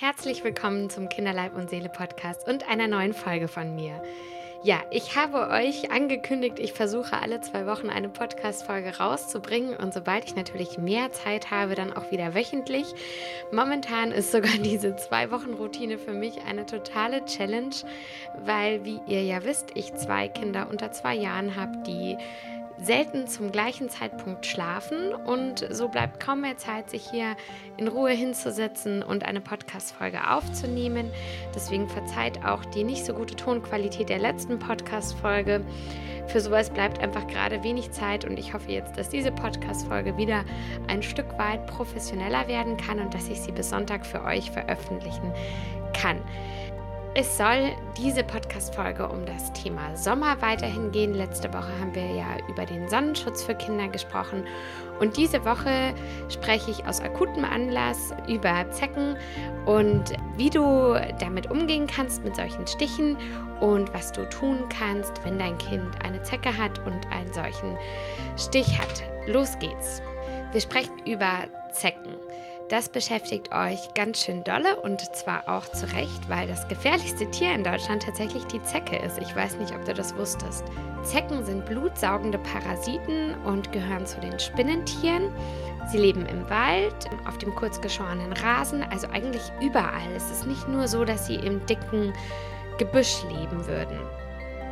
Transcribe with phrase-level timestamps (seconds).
[0.00, 4.00] Herzlich willkommen zum Kinderleib und Seele Podcast und einer neuen Folge von mir.
[4.62, 10.24] Ja, ich habe euch angekündigt, ich versuche alle zwei Wochen eine Podcast-Folge rauszubringen und sobald
[10.24, 12.86] ich natürlich mehr Zeit habe, dann auch wieder wöchentlich.
[13.50, 17.74] Momentan ist sogar diese zwei Wochen Routine für mich eine totale Challenge,
[18.44, 22.16] weil, wie ihr ja wisst, ich zwei Kinder unter zwei Jahren habe, die
[22.80, 27.36] selten zum gleichen Zeitpunkt schlafen und so bleibt kaum mehr Zeit, sich hier
[27.76, 31.10] in Ruhe hinzusetzen und eine Podcast-Folge aufzunehmen.
[31.54, 35.64] Deswegen verzeiht auch die nicht so gute Tonqualität der letzten Podcast-Folge.
[36.28, 40.44] Für sowas bleibt einfach gerade wenig Zeit und ich hoffe jetzt, dass diese Podcast-Folge wieder
[40.86, 45.32] ein Stück weit professioneller werden kann und dass ich sie bis Sonntag für euch veröffentlichen
[45.94, 46.18] kann.
[47.20, 51.14] Es soll diese Podcast-Folge um das Thema Sommer weiterhin gehen.
[51.14, 54.44] Letzte Woche haben wir ja über den Sonnenschutz für Kinder gesprochen.
[55.00, 55.94] Und diese Woche
[56.28, 59.16] spreche ich aus akutem Anlass über Zecken
[59.66, 63.16] und wie du damit umgehen kannst mit solchen Stichen
[63.58, 67.76] und was du tun kannst, wenn dein Kind eine Zecke hat und einen solchen
[68.36, 69.02] Stich hat.
[69.26, 70.00] Los geht's.
[70.52, 72.14] Wir sprechen über Zecken.
[72.68, 77.54] Das beschäftigt euch ganz schön dolle und zwar auch zu Recht, weil das gefährlichste Tier
[77.54, 79.16] in Deutschland tatsächlich die Zecke ist.
[79.18, 80.64] Ich weiß nicht, ob du das wusstest.
[81.02, 85.32] Zecken sind blutsaugende Parasiten und gehören zu den Spinnentieren.
[85.90, 90.12] Sie leben im Wald, auf dem kurzgeschorenen Rasen, also eigentlich überall.
[90.14, 92.12] Es ist nicht nur so, dass sie im dicken
[92.76, 93.98] Gebüsch leben würden.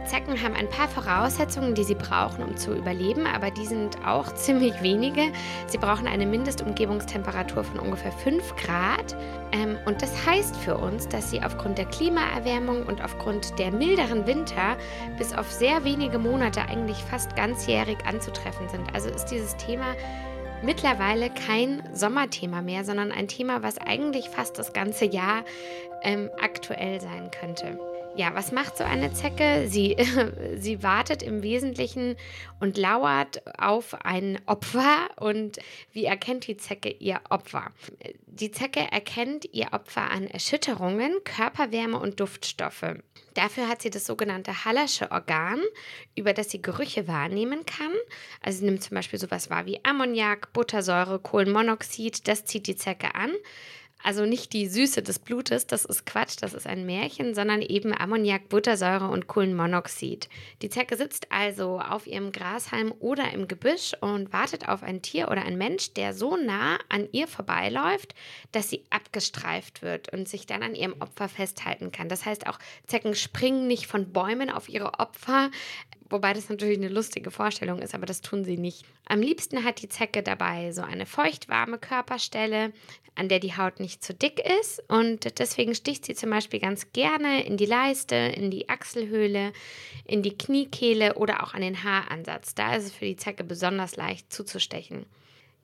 [0.06, 4.32] Zecken haben ein paar Voraussetzungen, die sie brauchen, um zu überleben, aber die sind auch
[4.34, 5.32] ziemlich wenige.
[5.66, 9.16] Sie brauchen eine Mindestumgebungstemperatur von ungefähr 5 Grad.
[9.52, 14.26] Ähm, und das heißt für uns, dass sie aufgrund der Klimaerwärmung und aufgrund der milderen
[14.26, 14.76] Winter
[15.18, 18.94] bis auf sehr wenige Monate eigentlich fast ganzjährig anzutreffen sind.
[18.94, 19.94] Also ist dieses Thema
[20.62, 25.44] mittlerweile kein Sommerthema mehr, sondern ein Thema, was eigentlich fast das ganze Jahr
[26.02, 27.78] ähm, aktuell sein könnte.
[28.16, 29.68] Ja, was macht so eine Zecke?
[29.68, 29.94] Sie,
[30.56, 32.16] sie wartet im Wesentlichen
[32.60, 35.08] und lauert auf ein Opfer.
[35.16, 35.58] Und
[35.92, 37.72] wie erkennt die Zecke ihr Opfer?
[38.26, 42.94] Die Zecke erkennt ihr Opfer an Erschütterungen, Körperwärme und Duftstoffe.
[43.34, 45.60] Dafür hat sie das sogenannte Hallersche Organ,
[46.14, 47.92] über das sie Gerüche wahrnehmen kann.
[48.40, 52.26] Also sie nimmt zum Beispiel sowas wahr wie Ammoniak, Buttersäure, Kohlenmonoxid.
[52.26, 53.32] Das zieht die Zecke an.
[54.06, 57.92] Also nicht die Süße des Blutes, das ist Quatsch, das ist ein Märchen, sondern eben
[57.92, 60.28] Ammoniak, Buttersäure und Kohlenmonoxid.
[60.62, 65.28] Die Zecke sitzt also auf ihrem Grashalm oder im Gebüsch und wartet auf ein Tier
[65.28, 68.14] oder ein Mensch, der so nah an ihr vorbeiläuft,
[68.52, 72.08] dass sie abgestreift wird und sich dann an ihrem Opfer festhalten kann.
[72.08, 75.50] Das heißt auch, Zecken springen nicht von Bäumen auf ihre Opfer,
[76.08, 78.84] Wobei das natürlich eine lustige Vorstellung ist, aber das tun sie nicht.
[79.06, 82.72] Am liebsten hat die Zecke dabei so eine feuchtwarme Körperstelle,
[83.16, 84.82] an der die Haut nicht zu dick ist.
[84.88, 89.52] Und deswegen sticht sie zum Beispiel ganz gerne in die Leiste, in die Achselhöhle,
[90.04, 92.54] in die Kniekehle oder auch an den Haaransatz.
[92.54, 95.06] Da ist es für die Zecke besonders leicht zuzustechen.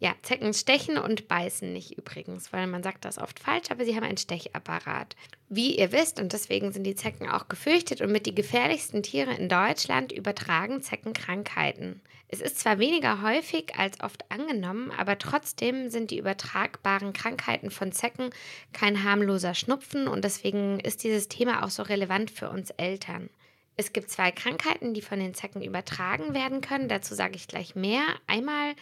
[0.03, 3.95] Ja, Zecken stechen und beißen nicht übrigens, weil man sagt das oft falsch, aber sie
[3.95, 5.15] haben einen Stechapparat.
[5.49, 9.33] Wie ihr wisst, und deswegen sind die Zecken auch gefürchtet und mit die gefährlichsten Tiere
[9.33, 12.01] in Deutschland übertragen Zecken Krankheiten.
[12.27, 17.93] Es ist zwar weniger häufig als oft angenommen, aber trotzdem sind die übertragbaren Krankheiten von
[17.93, 18.31] Zecken
[18.73, 23.31] kein harmloser Schnupfen und deswegen ist dieses Thema auch so relevant für uns Eltern.
[23.77, 26.89] Es gibt zwei Krankheiten, die von den Zecken übertragen werden können.
[26.89, 28.03] Dazu sage ich gleich mehr.
[28.27, 28.75] Einmal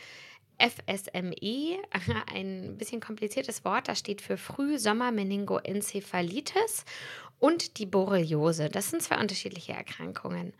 [0.60, 1.78] FSME,
[2.32, 6.84] ein bisschen kompliziertes Wort, das steht für Frühsommermeningoenzephalitis
[7.38, 8.68] und die Borreliose.
[8.68, 10.52] Das sind zwei unterschiedliche Erkrankungen,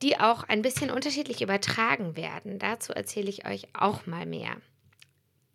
[0.00, 2.58] die auch ein bisschen unterschiedlich übertragen werden.
[2.58, 4.56] Dazu erzähle ich euch auch mal mehr.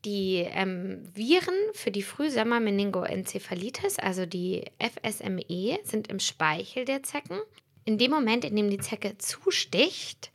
[0.05, 7.39] Die ähm, Viren für die Frühsommermeningoenzephalitis, also die FSME, sind im Speichel der Zecken.
[7.83, 10.31] In dem Moment, in dem die Zecke zusticht,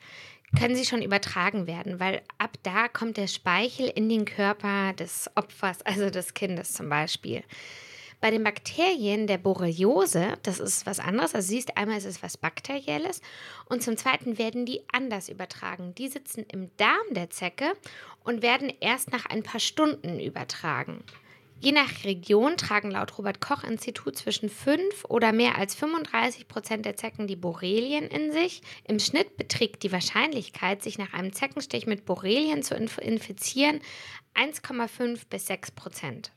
[0.59, 5.31] können sie schon übertragen werden, weil ab da kommt der Speichel in den Körper des
[5.35, 7.43] Opfers, also des Kindes zum Beispiel.
[8.23, 11.35] Bei den Bakterien der Borreliose, das ist was anderes.
[11.35, 13.21] Also siehst einmal ist es was Bakterielles
[13.65, 15.93] und zum Zweiten werden die anders übertragen.
[15.97, 17.73] Die sitzen im Darm der Zecke
[18.23, 21.03] und werden erst nach ein paar Stunden übertragen.
[21.63, 26.85] Je nach Region tragen laut Robert Koch Institut zwischen 5 oder mehr als 35 Prozent
[26.85, 28.63] der Zecken die Borrelien in sich.
[28.83, 33.81] Im Schnitt beträgt die Wahrscheinlichkeit, sich nach einem Zeckenstich mit Borrelien zu infizieren,
[34.35, 36.33] 1,5 bis 6 Prozent.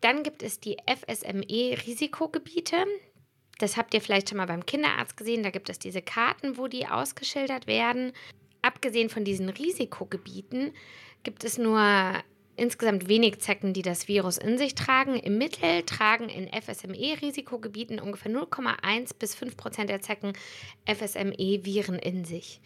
[0.00, 2.78] Dann gibt es die FSME-Risikogebiete.
[3.58, 5.42] Das habt ihr vielleicht schon mal beim Kinderarzt gesehen.
[5.42, 8.12] Da gibt es diese Karten, wo die ausgeschildert werden.
[8.62, 10.72] Abgesehen von diesen Risikogebieten
[11.22, 12.14] gibt es nur
[12.60, 15.14] insgesamt wenig Zecken, die das Virus in sich tragen.
[15.16, 20.34] Im Mittel tragen in FSME-Risikogebieten ungefähr 0,1 bis 5 Prozent der Zecken
[20.86, 22.60] FSME-Viren in sich.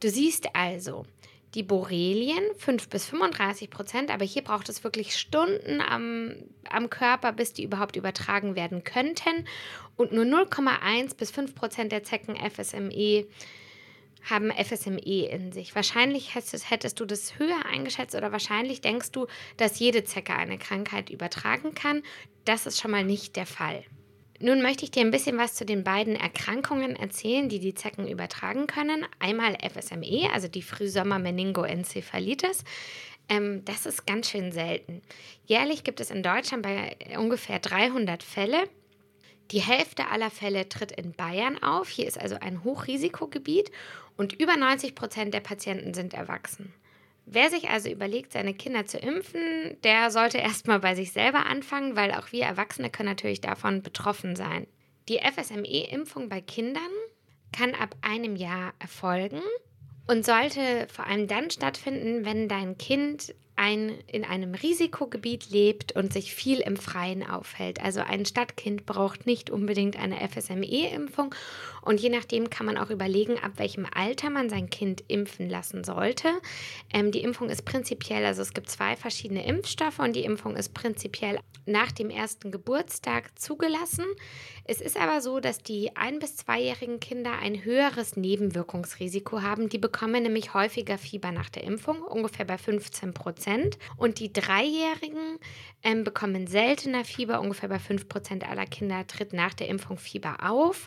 [0.00, 1.06] Du siehst also,
[1.54, 6.34] die Borrelien 5 bis 35 Prozent, aber hier braucht es wirklich Stunden am,
[6.68, 9.46] am Körper, bis die überhaupt übertragen werden könnten.
[9.96, 13.26] Und nur 0,1 bis 5 Prozent der Zecken FSME
[14.28, 15.74] haben FSME in sich.
[15.74, 19.26] Wahrscheinlich hättest, du das höher eingeschätzt oder wahrscheinlich denkst du,
[19.56, 22.02] dass jede Zecke eine Krankheit übertragen kann.
[22.44, 23.84] Das ist schon mal nicht der Fall.
[24.40, 28.08] Nun möchte ich dir ein bisschen was zu den beiden Erkrankungen erzählen, die die Zecken
[28.08, 29.06] übertragen können.
[29.20, 32.64] Einmal FSME, also die Frühsommer-Meningoenzephalitis.
[33.28, 35.00] Ähm, das ist ganz schön selten.
[35.46, 38.64] Jährlich gibt es in Deutschland bei ungefähr 300 Fälle.
[39.52, 41.88] Die Hälfte aller Fälle tritt in Bayern auf.
[41.88, 43.70] Hier ist also ein Hochrisikogebiet
[44.16, 46.72] und über 90 Prozent der Patienten sind erwachsen.
[47.24, 51.94] Wer sich also überlegt, seine Kinder zu impfen, der sollte erstmal bei sich selber anfangen,
[51.94, 54.66] weil auch wir Erwachsene können natürlich davon betroffen sein.
[55.08, 56.82] Die FSME-Impfung bei Kindern
[57.52, 59.40] kann ab einem Jahr erfolgen
[60.08, 66.12] und sollte vor allem dann stattfinden, wenn dein Kind ein, in einem Risikogebiet lebt und
[66.12, 67.80] sich viel im Freien aufhält.
[67.82, 71.34] Also ein Stadtkind braucht nicht unbedingt eine FSME-Impfung
[71.82, 75.84] und je nachdem kann man auch überlegen, ab welchem Alter man sein Kind impfen lassen
[75.84, 76.28] sollte.
[76.92, 80.74] Ähm, die Impfung ist prinzipiell, also es gibt zwei verschiedene Impfstoffe und die Impfung ist
[80.74, 84.04] prinzipiell nach dem ersten Geburtstag zugelassen.
[84.64, 89.68] Es ist aber so, dass die ein- bis zweijährigen Kinder ein höheres Nebenwirkungsrisiko haben.
[89.68, 93.78] Die bekommen nämlich häufiger Fieber nach der Impfung, ungefähr bei 15 Prozent.
[93.96, 95.38] Und die Dreijährigen
[95.82, 100.48] ähm, bekommen seltener Fieber, ungefähr bei 5 Prozent aller Kinder tritt nach der Impfung Fieber
[100.48, 100.86] auf.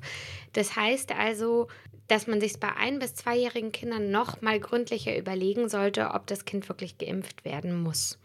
[0.53, 1.67] Das heißt also,
[2.07, 6.45] dass man sich bei ein- bis zweijährigen Kindern noch mal gründlicher überlegen sollte, ob das
[6.45, 8.19] Kind wirklich geimpft werden muss.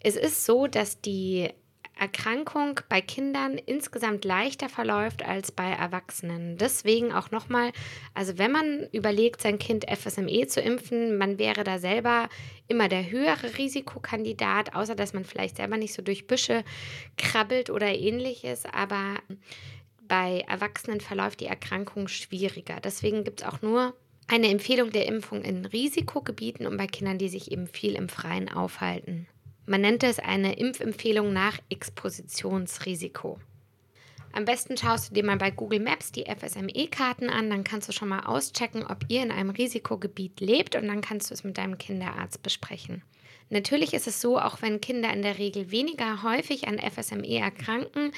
[0.00, 1.50] Es ist so, dass die
[1.98, 6.56] Erkrankung bei Kindern insgesamt leichter verläuft als bei Erwachsenen.
[6.56, 7.70] Deswegen auch nochmal,
[8.14, 12.28] also wenn man überlegt, sein Kind FSME zu impfen, man wäre da selber
[12.66, 16.64] immer der höhere Risikokandidat, außer dass man vielleicht selber nicht so durch Büsche
[17.16, 19.16] krabbelt oder ähnliches, aber
[20.12, 22.80] bei Erwachsenen verläuft die Erkrankung schwieriger.
[22.84, 23.94] Deswegen gibt es auch nur
[24.28, 28.50] eine Empfehlung der Impfung in Risikogebieten und bei Kindern, die sich eben viel im Freien
[28.50, 29.26] aufhalten.
[29.64, 33.38] Man nennt es eine Impfempfehlung nach Expositionsrisiko.
[34.34, 37.92] Am besten schaust du dir mal bei Google Maps die FSME-Karten an, dann kannst du
[37.94, 41.56] schon mal auschecken, ob ihr in einem Risikogebiet lebt und dann kannst du es mit
[41.56, 43.02] deinem Kinderarzt besprechen.
[43.52, 48.12] Natürlich ist es so, auch wenn Kinder in der Regel weniger häufig an FSME erkranken,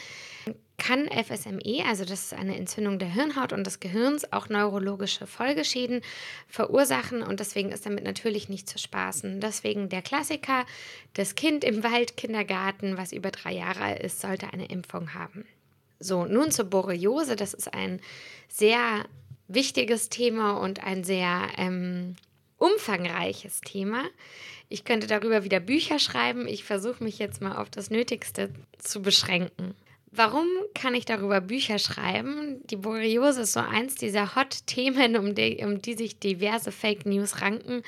[0.78, 6.02] kann FSME, also das ist eine Entzündung der Hirnhaut und des Gehirns, auch neurologische Folgeschäden
[6.46, 9.40] verursachen und deswegen ist damit natürlich nicht zu spaßen.
[9.40, 10.66] Deswegen der Klassiker,
[11.14, 15.46] das Kind im Waldkindergarten, was über drei Jahre alt ist, sollte eine Impfung haben.
[15.98, 18.00] So, nun zur Borreliose, das ist ein
[18.48, 19.04] sehr
[19.48, 22.14] wichtiges Thema und ein sehr ähm,
[22.64, 24.04] umfangreiches Thema.
[24.68, 26.48] Ich könnte darüber wieder Bücher schreiben.
[26.48, 29.74] Ich versuche mich jetzt mal auf das Nötigste zu beschränken.
[30.16, 32.60] Warum kann ich darüber Bücher schreiben?
[32.70, 37.40] Die Borreliose ist so eins dieser Hot-Themen, um die, um die sich diverse Fake News
[37.40, 37.82] ranken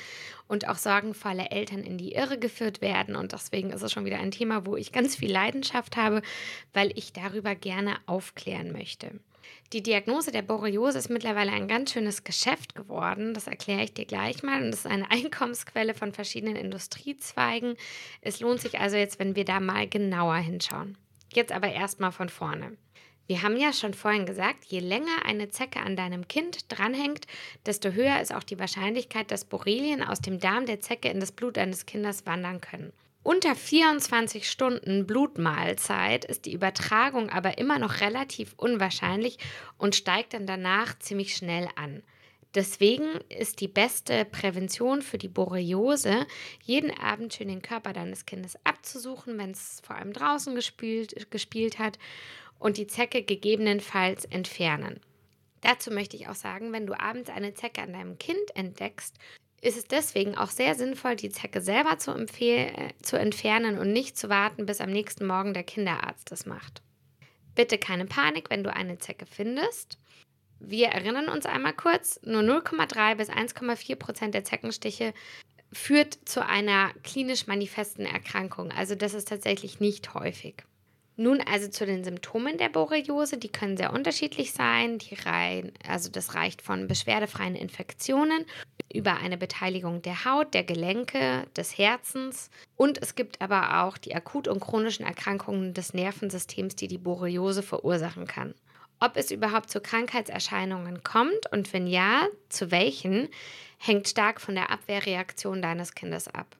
[0.49, 3.15] und auch sorgenvolle Eltern in die Irre geführt werden.
[3.15, 6.21] Und deswegen ist es schon wieder ein Thema, wo ich ganz viel Leidenschaft habe,
[6.73, 9.11] weil ich darüber gerne aufklären möchte.
[9.73, 13.33] Die Diagnose der Borreliose ist mittlerweile ein ganz schönes Geschäft geworden.
[13.33, 14.61] Das erkläre ich dir gleich mal.
[14.61, 17.75] Und es ist eine Einkommensquelle von verschiedenen Industriezweigen.
[18.21, 20.97] Es lohnt sich also jetzt, wenn wir da mal genauer hinschauen.
[21.33, 22.77] Jetzt aber erstmal von vorne.
[23.27, 27.27] Wir haben ja schon vorhin gesagt, je länger eine Zecke an deinem Kind dranhängt,
[27.65, 31.33] desto höher ist auch die Wahrscheinlichkeit, dass Borrelien aus dem Darm der Zecke in das
[31.33, 32.93] Blut deines Kindes wandern können.
[33.27, 39.37] Unter 24 Stunden Blutmahlzeit ist die Übertragung aber immer noch relativ unwahrscheinlich
[39.77, 42.03] und steigt dann danach ziemlich schnell an.
[42.55, 46.25] Deswegen ist die beste Prävention für die Borreliose,
[46.63, 51.79] jeden Abend schön den Körper deines Kindes abzusuchen, wenn es vor allem draußen gespielt, gespielt
[51.79, 51.99] hat
[52.59, 55.01] und die Zecke gegebenenfalls entfernen.
[55.59, 59.17] Dazu möchte ich auch sagen, wenn du abends eine Zecke an deinem Kind entdeckst,
[59.61, 64.17] ist es deswegen auch sehr sinnvoll, die Zecke selber zu, äh, zu entfernen und nicht
[64.17, 66.81] zu warten, bis am nächsten Morgen der Kinderarzt es macht.
[67.55, 69.97] Bitte keine Panik, wenn du eine Zecke findest.
[70.59, 75.13] Wir erinnern uns einmal kurz, nur 0,3 bis 1,4 Prozent der Zeckenstiche
[75.71, 78.71] führt zu einer klinisch manifesten Erkrankung.
[78.71, 80.63] Also das ist tatsächlich nicht häufig.
[81.19, 83.39] Nun also zu den Symptomen der Borreliose.
[83.39, 84.99] Die können sehr unterschiedlich sein.
[84.99, 88.45] Die rein, also das reicht von beschwerdefreien Infektionen
[88.93, 92.51] über eine Beteiligung der Haut, der Gelenke, des Herzens.
[92.75, 97.63] Und es gibt aber auch die akut- und chronischen Erkrankungen des Nervensystems, die die Borreliose
[97.63, 98.53] verursachen kann.
[98.99, 103.27] Ob es überhaupt zu Krankheitserscheinungen kommt und wenn ja, zu welchen,
[103.79, 106.55] hängt stark von der Abwehrreaktion deines Kindes ab.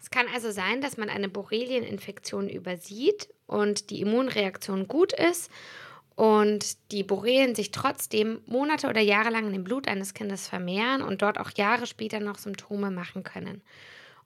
[0.00, 5.50] Es kann also sein, dass man eine Borrelieninfektion übersieht und die Immunreaktion gut ist
[6.14, 11.02] und die Borrelien sich trotzdem Monate oder Jahre lang in dem Blut eines Kindes vermehren
[11.02, 13.60] und dort auch Jahre später noch Symptome machen können.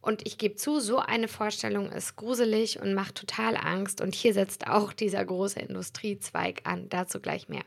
[0.02, 4.02] Und ich gebe zu, so eine Vorstellung ist gruselig und macht total Angst.
[4.02, 6.90] Und hier setzt auch dieser große Industriezweig an.
[6.90, 7.64] Dazu gleich mehr.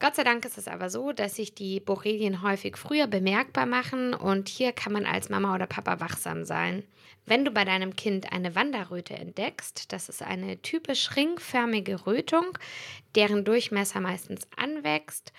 [0.00, 4.14] Gott sei Dank ist es aber so, dass sich die Borrelien häufig früher bemerkbar machen
[4.14, 6.84] und hier kann man als Mama oder Papa wachsam sein.
[7.26, 12.56] Wenn du bei deinem Kind eine Wanderröte entdeckst, das ist eine typisch ringförmige Rötung,
[13.16, 15.32] deren Durchmesser meistens anwächst,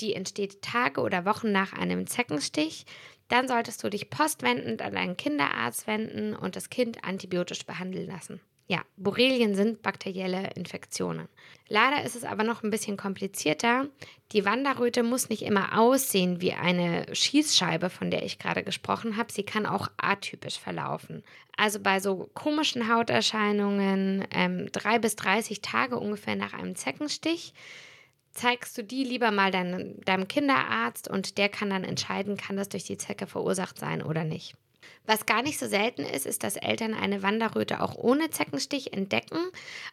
[0.00, 2.86] die entsteht Tage oder Wochen nach einem Zeckenstich,
[3.28, 8.40] dann solltest du dich postwendend an einen Kinderarzt wenden und das Kind antibiotisch behandeln lassen.
[8.70, 11.28] Ja, Borrelien sind bakterielle Infektionen.
[11.66, 13.88] Leider ist es aber noch ein bisschen komplizierter.
[14.30, 19.32] Die Wanderröte muss nicht immer aussehen wie eine Schießscheibe, von der ich gerade gesprochen habe.
[19.32, 21.24] Sie kann auch atypisch verlaufen.
[21.56, 27.54] Also bei so komischen Hauterscheinungen, ähm, drei bis 30 Tage ungefähr nach einem Zeckenstich,
[28.30, 32.68] zeigst du die lieber mal dein, deinem Kinderarzt und der kann dann entscheiden, kann das
[32.68, 34.54] durch die Zecke verursacht sein oder nicht.
[35.06, 39.38] Was gar nicht so selten ist, ist, dass Eltern eine Wanderröte auch ohne Zeckenstich entdecken.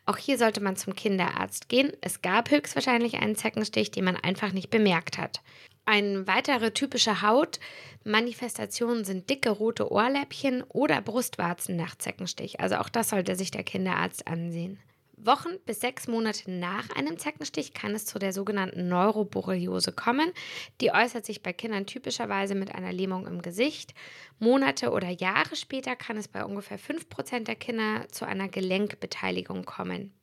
[0.06, 1.92] Auch hier sollte man zum Kinderarzt gehen.
[2.02, 5.42] Es gab höchstwahrscheinlich einen Zeckenstich, den man einfach nicht bemerkt hat.
[5.86, 12.60] Eine weitere typische Hautmanifestation sind dicke rote Ohrläppchen oder Brustwarzen nach Zeckenstich.
[12.60, 14.80] Also auch das sollte sich der Kinderarzt ansehen.
[15.18, 20.32] Wochen bis sechs Monate nach einem Zeckenstich kann es zu der sogenannten Neuroborreliose kommen.
[20.80, 23.96] Die äußert sich bei Kindern typischerweise mit einer Lähmung im Gesicht.
[24.38, 30.14] Monate oder Jahre später kann es bei ungefähr 5% der Kinder zu einer Gelenkbeteiligung kommen.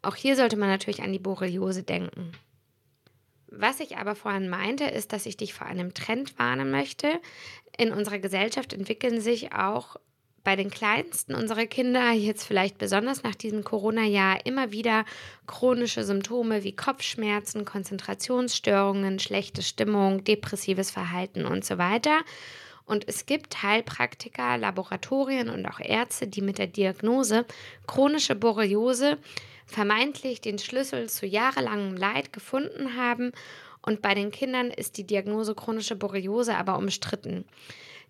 [0.00, 2.32] Auch hier sollte man natürlich an die Borreliose denken.
[3.48, 7.20] Was ich aber vorhin meinte, ist, dass ich dich vor einem Trend warnen möchte.
[7.76, 9.96] In unserer Gesellschaft entwickeln sich auch
[10.44, 15.04] bei den kleinsten unserer Kinder, jetzt vielleicht besonders nach diesem Corona-Jahr, immer wieder
[15.46, 22.20] chronische Symptome wie Kopfschmerzen, Konzentrationsstörungen, schlechte Stimmung, depressives Verhalten und so weiter.
[22.86, 27.46] Und es gibt Heilpraktiker, Laboratorien und auch Ärzte, die mit der Diagnose
[27.86, 29.16] chronische Borreliose
[29.66, 33.32] vermeintlich den Schlüssel zu jahrelangem Leid gefunden haben.
[33.80, 37.46] Und bei den Kindern ist die Diagnose chronische Borreliose aber umstritten.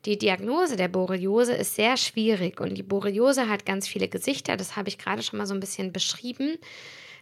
[0.04, 4.76] Die Diagnose der Borreliose ist sehr schwierig und die Borreliose hat ganz viele Gesichter, das
[4.76, 6.58] habe ich gerade schon mal so ein bisschen beschrieben.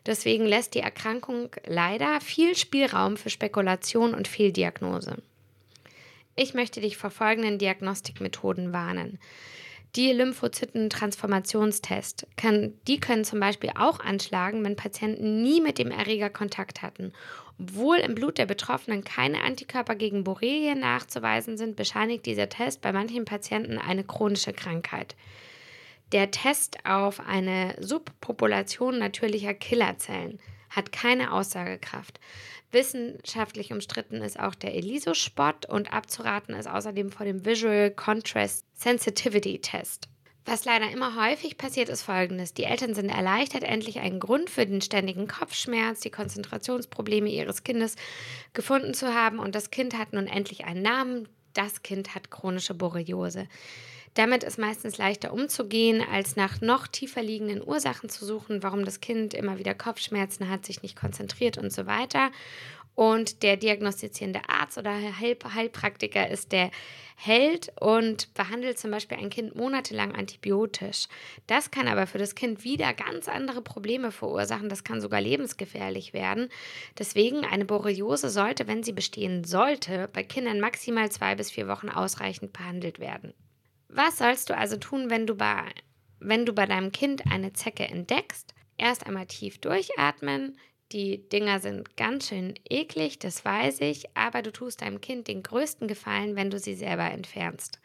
[0.04, 5.22] Deswegen lässt die Erkrankung leider viel Spielraum für Spekulation und Fehldiagnose.
[6.34, 9.20] Ich möchte dich vor folgenden Diagnostikmethoden warnen.
[9.94, 12.26] Die Lymphozyten-Transformationstest,
[12.88, 17.12] die können zum Beispiel auch anschlagen, wenn Patienten nie mit dem Erreger Kontakt hatten
[17.58, 22.92] obwohl im Blut der Betroffenen keine Antikörper gegen Borrelien nachzuweisen sind, bescheinigt dieser Test bei
[22.92, 25.14] manchen Patienten eine chronische Krankheit.
[26.12, 32.20] Der Test auf eine Subpopulation natürlicher Killerzellen hat keine Aussagekraft.
[32.70, 39.58] Wissenschaftlich umstritten ist auch der ELISO-Spot und abzuraten ist außerdem vor dem Visual Contrast Sensitivity
[39.60, 40.08] Test.
[40.44, 42.52] Was leider immer häufig passiert, ist folgendes.
[42.52, 47.94] Die Eltern sind erleichtert, endlich einen Grund für den ständigen Kopfschmerz, die Konzentrationsprobleme ihres Kindes
[48.52, 51.28] gefunden zu haben und das Kind hat nun endlich einen Namen.
[51.54, 53.46] Das Kind hat chronische Borreliose.
[54.14, 59.00] Damit ist meistens leichter umzugehen, als nach noch tiefer liegenden Ursachen zu suchen, warum das
[59.00, 62.30] Kind immer wieder Kopfschmerzen hat, sich nicht konzentriert und so weiter.
[62.94, 66.70] Und der diagnostizierende Arzt oder Heil Heilpraktiker ist der
[67.16, 71.06] Held und behandelt zum Beispiel ein Kind monatelang antibiotisch.
[71.46, 74.68] Das kann aber für das Kind wieder ganz andere Probleme verursachen.
[74.68, 76.48] Das kann sogar lebensgefährlich werden.
[76.98, 81.88] Deswegen eine Borreliose sollte, wenn sie bestehen sollte, bei Kindern maximal zwei bis vier Wochen
[81.88, 83.32] ausreichend behandelt werden.
[83.88, 85.64] Was sollst du also tun, wenn du bei,
[86.18, 88.52] wenn du bei deinem Kind eine Zecke entdeckst?
[88.78, 90.58] Erst einmal tief durchatmen,
[90.92, 95.42] die Dinger sind ganz schön eklig, das weiß ich, aber du tust deinem Kind den
[95.42, 97.80] größten Gefallen, wenn du sie selber entfernst.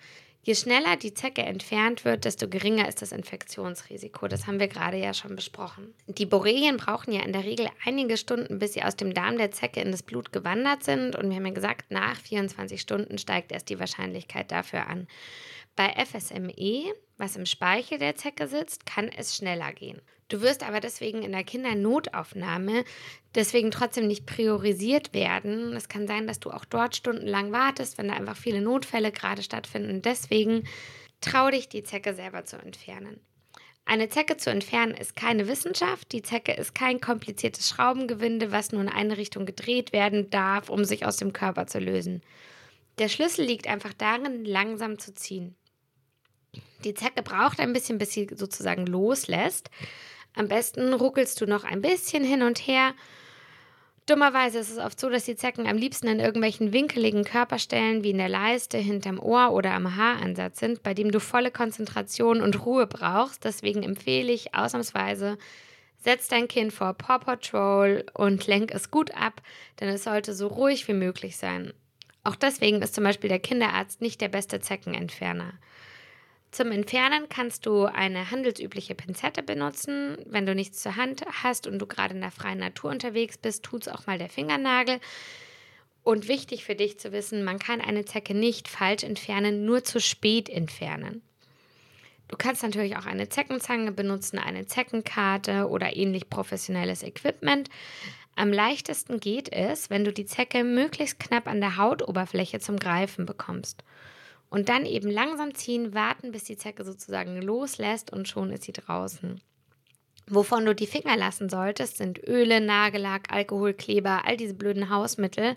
[0.47, 4.29] Je schneller die Zecke entfernt wird, desto geringer ist das Infektionsrisiko.
[4.29, 5.93] Das haben wir gerade ja schon besprochen.
[6.07, 9.51] Die Borrelien brauchen ja in der Regel einige Stunden, bis sie aus dem Darm der
[9.51, 11.17] Zecke in das Blut gewandert sind.
[11.17, 15.09] Und wir haben ja gesagt, nach 24 Stunden steigt erst die Wahrscheinlichkeit dafür an.
[15.75, 20.01] Bei FSME, was im Speichel der Zecke sitzt, kann es schneller gehen.
[20.29, 22.83] Du wirst aber deswegen in der Kindernotaufnahme
[23.33, 25.73] deswegen trotzdem nicht priorisiert werden.
[25.73, 29.41] Es kann sein, dass du auch dort stundenlang wartest, wenn da einfach viele Notfälle gerade
[29.41, 30.01] stattfinden.
[30.01, 30.67] Deswegen
[31.21, 33.21] trau dich, die Zecke selber zu entfernen.
[33.85, 36.11] Eine Zecke zu entfernen ist keine Wissenschaft.
[36.11, 40.83] Die Zecke ist kein kompliziertes Schraubengewinde, was nur in eine Richtung gedreht werden darf, um
[40.83, 42.21] sich aus dem Körper zu lösen.
[42.97, 45.55] Der Schlüssel liegt einfach darin, langsam zu ziehen.
[46.83, 49.69] Die Zecke braucht ein bisschen, bis sie sozusagen loslässt.
[50.37, 52.93] Am besten ruckelst du noch ein bisschen hin und her.
[54.05, 58.11] Dummerweise ist es oft so, dass die Zecken am liebsten in irgendwelchen winkeligen Körperstellen wie
[58.11, 62.65] in der Leiste, hinterm Ohr oder am Haaransatz sind, bei dem du volle Konzentration und
[62.67, 63.45] Ruhe brauchst.
[63.45, 65.39] Deswegen empfehle ich ausnahmsweise,
[65.97, 69.41] setz dein Kind vor Paw Patrol und lenk es gut ab,
[69.79, 71.73] denn es sollte so ruhig wie möglich sein.
[72.23, 75.53] Auch deswegen ist zum Beispiel der Kinderarzt nicht der beste Zeckenentferner.
[76.51, 80.17] Zum Entfernen kannst du eine handelsübliche Pinzette benutzen.
[80.25, 83.63] Wenn du nichts zur Hand hast und du gerade in der freien Natur unterwegs bist,
[83.63, 84.99] tut es auch mal der Fingernagel.
[86.03, 89.99] Und wichtig für dich zu wissen, man kann eine Zecke nicht falsch entfernen, nur zu
[89.99, 91.21] spät entfernen.
[92.29, 97.69] Du kannst natürlich auch eine Zeckenzange benutzen, eine Zeckenkarte oder ähnlich professionelles Equipment.
[98.35, 103.25] Am leichtesten geht es, wenn du die Zecke möglichst knapp an der Hautoberfläche zum Greifen
[103.25, 103.83] bekommst.
[104.49, 108.71] Und dann eben langsam ziehen, warten, bis die Zecke sozusagen loslässt und schon ist sie
[108.71, 109.41] draußen.
[110.29, 115.55] Wovon du die Finger lassen solltest, sind Öle, Nagellack, Alkoholkleber, all diese blöden Hausmittel.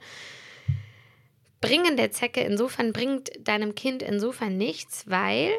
[1.60, 5.50] Bringen der Zecke insofern, bringt deinem Kind insofern nichts, weil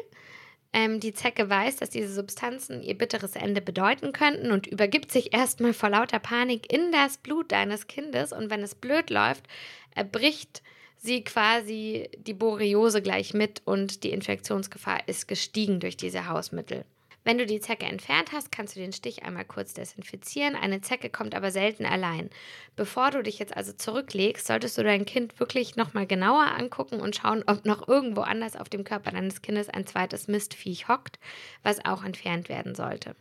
[0.72, 5.34] ähm, die Zecke weiß, dass diese Substanzen ihr bitteres Ende bedeuten könnten und übergibt sich
[5.34, 8.32] erstmal vor lauter Panik in das Blut deines Kindes.
[8.32, 9.46] Und wenn es blöd läuft,
[9.94, 10.62] erbricht
[11.02, 16.84] sie quasi die Borreliose gleich mit und die Infektionsgefahr ist gestiegen durch diese Hausmittel.
[17.24, 20.56] Wenn du die Zecke entfernt hast, kannst du den Stich einmal kurz desinfizieren.
[20.56, 22.30] Eine Zecke kommt aber selten allein.
[22.74, 27.14] Bevor du dich jetzt also zurücklegst, solltest du dein Kind wirklich nochmal genauer angucken und
[27.14, 31.20] schauen, ob noch irgendwo anders auf dem Körper deines Kindes ein zweites Mistviech hockt,
[31.62, 33.14] was auch entfernt werden sollte.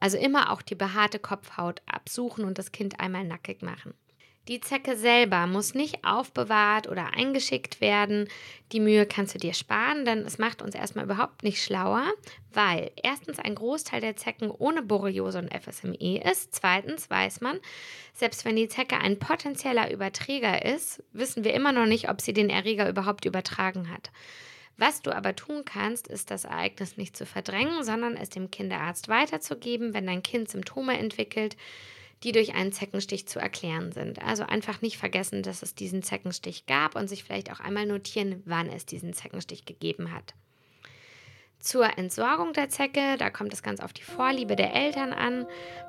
[0.00, 3.94] Also immer auch die behaarte Kopfhaut absuchen und das Kind einmal nackig machen.
[4.48, 8.28] Die Zecke selber muss nicht aufbewahrt oder eingeschickt werden.
[8.72, 12.06] Die Mühe kannst du dir sparen, denn es macht uns erstmal überhaupt nicht schlauer,
[12.54, 16.54] weil erstens ein Großteil der Zecken ohne Borreliose und FSME ist.
[16.54, 17.60] Zweitens weiß man,
[18.14, 22.32] selbst wenn die Zecke ein potenzieller Überträger ist, wissen wir immer noch nicht, ob sie
[22.32, 24.10] den Erreger überhaupt übertragen hat.
[24.78, 29.08] Was du aber tun kannst, ist das Ereignis nicht zu verdrängen, sondern es dem Kinderarzt
[29.08, 31.56] weiterzugeben, wenn dein Kind Symptome entwickelt,
[32.24, 34.20] die durch einen Zeckenstich zu erklären sind.
[34.22, 38.42] Also einfach nicht vergessen, dass es diesen Zeckenstich gab und sich vielleicht auch einmal notieren,
[38.44, 40.34] wann es diesen Zeckenstich gegeben hat.
[41.60, 45.44] Zur Entsorgung der Zecke, da kommt es ganz auf die Vorliebe der Eltern an.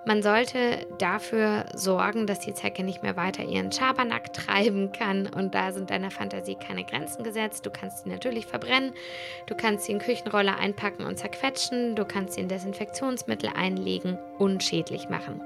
[0.05, 5.27] Man sollte dafür sorgen, dass die Zecke nicht mehr weiter ihren Schabernack treiben kann.
[5.27, 7.67] Und da sind deiner Fantasie keine Grenzen gesetzt.
[7.67, 8.93] Du kannst sie natürlich verbrennen,
[9.45, 15.07] du kannst sie in Küchenrolle einpacken und zerquetschen, du kannst sie in Desinfektionsmittel einlegen, unschädlich
[15.07, 15.39] machen.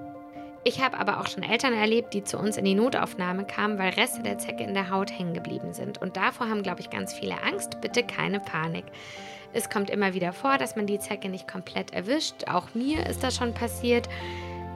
[0.66, 3.90] Ich habe aber auch schon Eltern erlebt, die zu uns in die Notaufnahme kamen, weil
[3.94, 6.02] Reste der Zecke in der Haut hängen geblieben sind.
[6.02, 7.82] Und davor haben, glaube ich, ganz viele Angst.
[7.82, 8.86] Bitte keine Panik.
[9.52, 12.48] Es kommt immer wieder vor, dass man die Zecke nicht komplett erwischt.
[12.48, 14.08] Auch mir ist das schon passiert.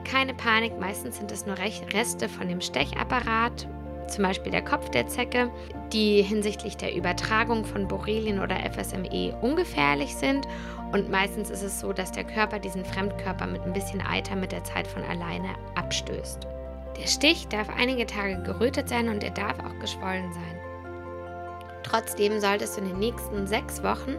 [0.04, 3.66] Keine Panik, meistens sind es nur Reste von dem Stechapparat,
[4.08, 5.50] zum Beispiel der Kopf der Zecke,
[5.92, 10.46] die hinsichtlich der Übertragung von Borrelien oder FSME ungefährlich sind
[10.92, 14.52] und meistens ist es so, dass der Körper diesen Fremdkörper mit ein bisschen Eiter mit
[14.52, 16.46] der Zeit von alleine abstößt.
[16.96, 20.58] Der Stich darf einige Tage gerötet sein und er darf auch geschwollen sein.
[21.82, 24.16] Trotzdem solltest du in den nächsten sechs Wochen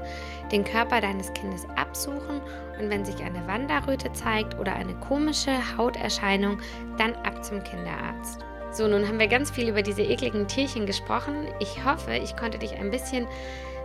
[0.52, 2.42] den Körper deines Kindes absuchen
[2.80, 6.60] und wenn sich eine Wanderröte zeigt oder eine komische Hauterscheinung,
[6.98, 8.40] dann ab zum Kinderarzt.
[8.72, 11.48] So, nun haben wir ganz viel über diese ekligen Tierchen gesprochen.
[11.60, 13.28] Ich hoffe, ich konnte dich ein bisschen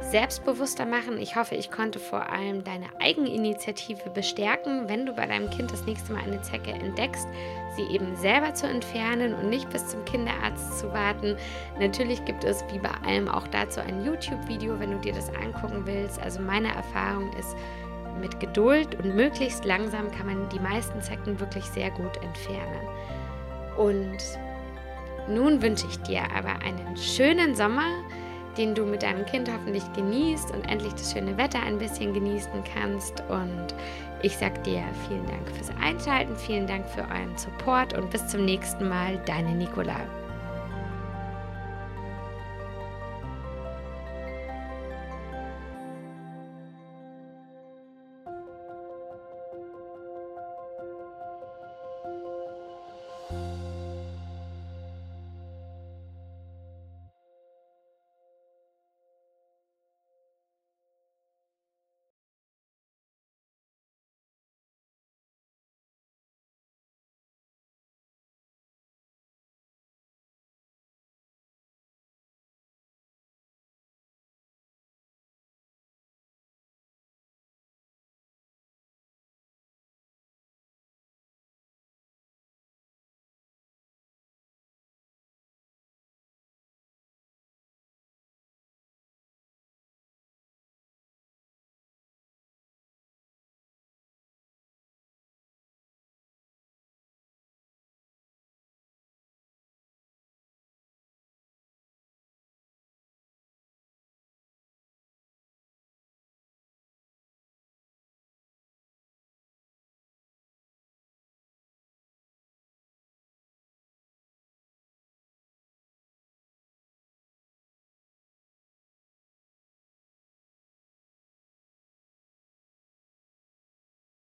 [0.02, 1.18] selbstbewusster machen.
[1.18, 5.86] Ich hoffe, ich konnte vor allem deine Eigeninitiative bestärken, wenn du bei deinem Kind das
[5.86, 7.26] nächste Mal eine Zecke entdeckst,
[7.76, 11.36] sie eben selber zu entfernen und nicht bis zum Kinderarzt zu warten.
[11.80, 15.86] Natürlich gibt es wie bei allem auch dazu ein YouTube-Video, wenn du dir das angucken
[15.86, 16.20] willst.
[16.20, 17.56] Also meine Erfahrung ist,
[18.20, 22.88] mit Geduld und möglichst langsam kann man die meisten Zecken wirklich sehr gut entfernen.
[23.76, 24.18] Und
[25.28, 27.86] nun wünsche ich dir aber einen schönen Sommer
[28.56, 32.62] den du mit deinem Kind hoffentlich genießt und endlich das schöne Wetter ein bisschen genießen
[32.72, 33.22] kannst.
[33.28, 33.74] Und
[34.22, 38.44] ich sage dir vielen Dank fürs Einschalten, vielen Dank für euren Support und bis zum
[38.44, 40.00] nächsten Mal, deine Nicola.